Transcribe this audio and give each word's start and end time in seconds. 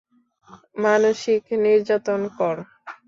মানসিক 0.83 1.43
নির্যাতন 1.63 2.21
কর। 2.37 2.55